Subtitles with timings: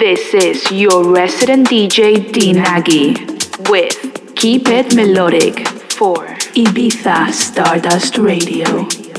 [0.00, 3.12] This is your resident DJ D Nagy
[3.68, 6.24] with Keep It Melodic for
[6.56, 9.09] Ibiza Stardust Radio.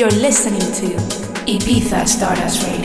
[0.00, 0.96] You're listening to
[1.44, 2.79] Ibiza Stardust Radio.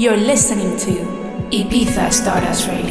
[0.00, 0.92] You're listening to
[1.50, 2.89] Ibiza Stardust Radio.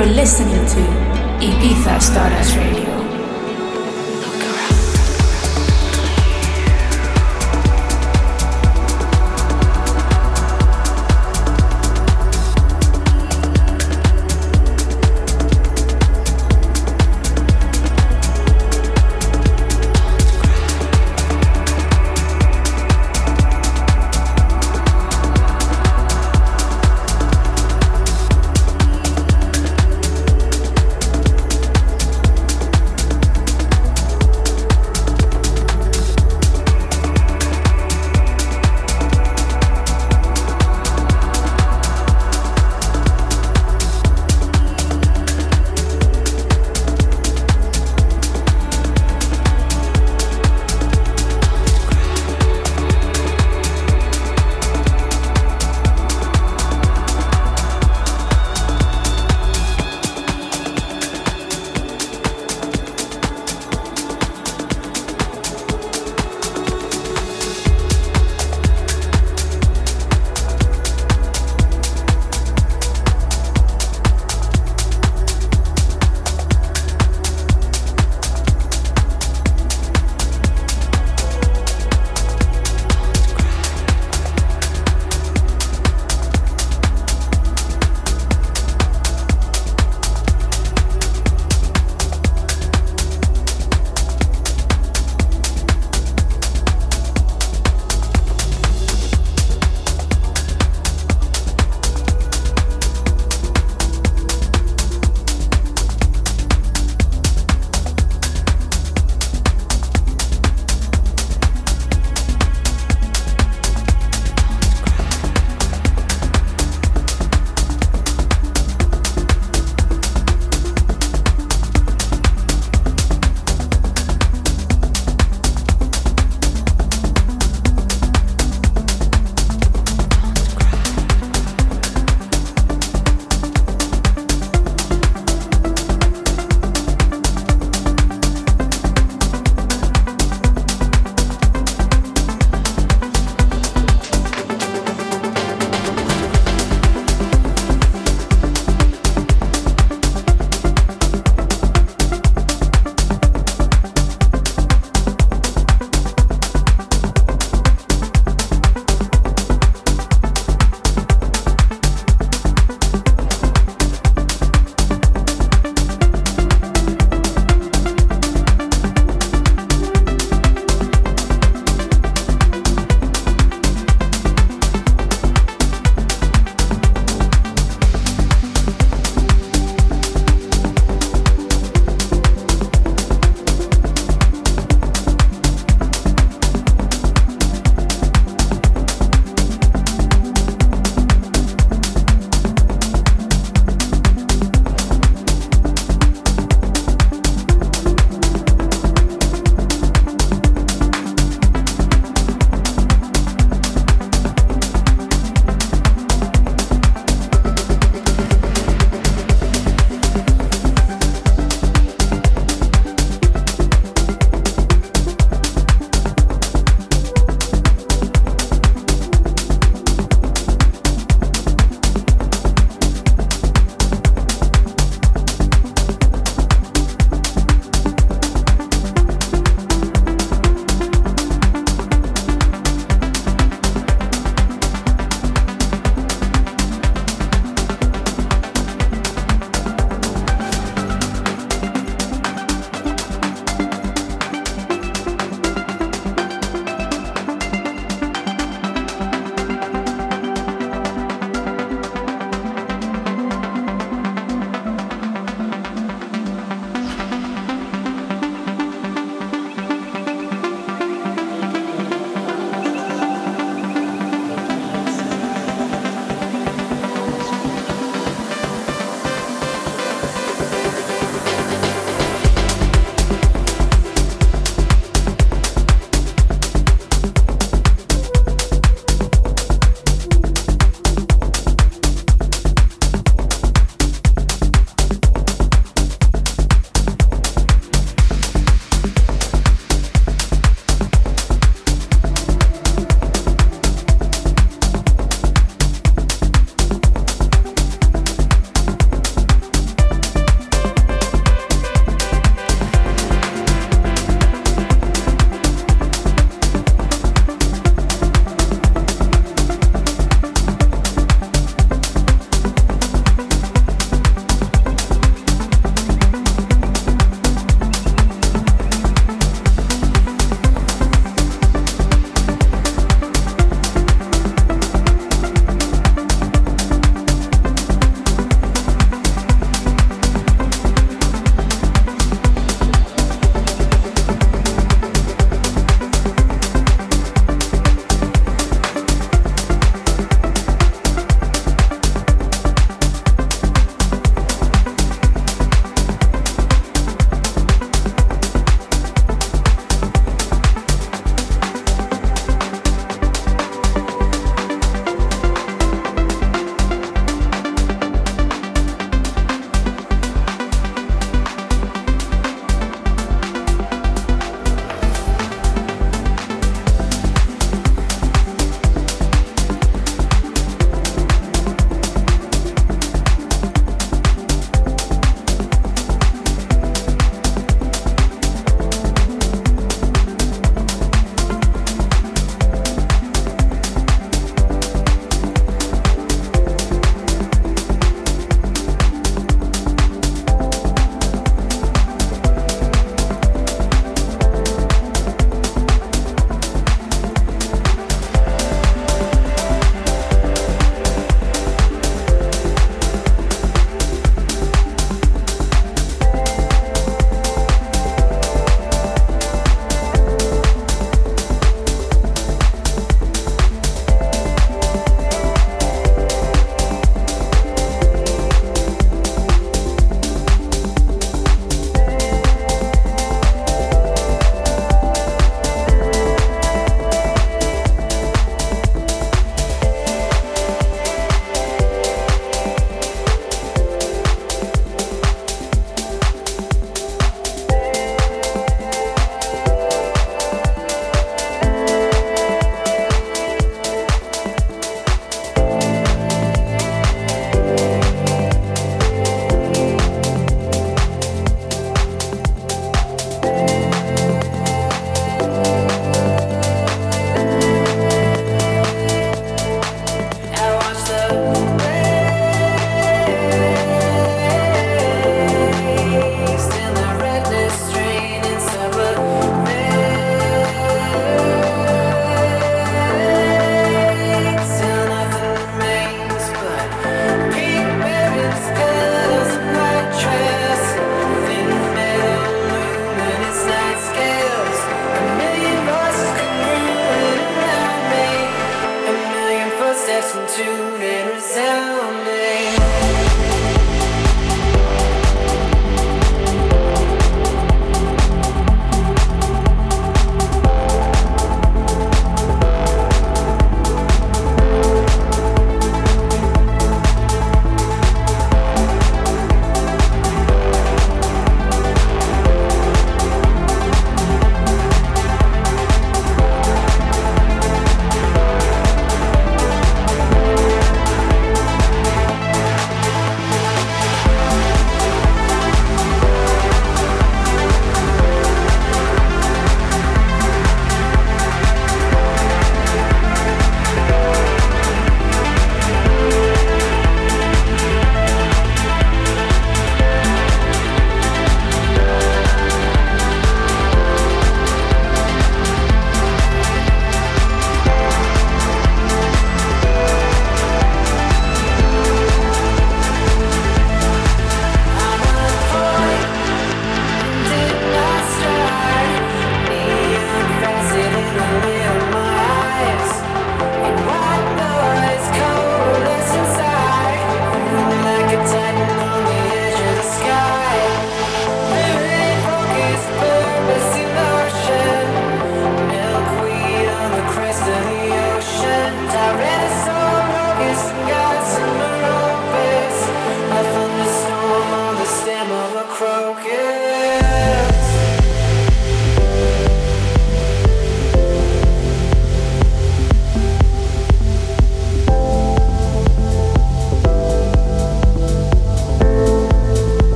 [0.00, 0.80] Listening to
[1.44, 2.91] Ibiza Stardust Radio.